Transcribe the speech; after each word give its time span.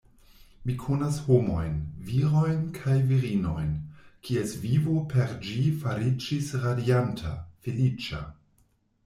Mi 0.69 0.75
konas 0.83 1.17
homojn, 1.25 1.75
virojn 2.07 2.63
kaj 2.77 2.95
virinojn, 3.11 3.69
kies 4.31 4.57
vivo 4.65 4.97
per 5.13 5.37
ĝi 5.51 5.67
fariĝis 5.85 6.51
radianta, 6.67 7.37
feliĉa. 7.69 8.25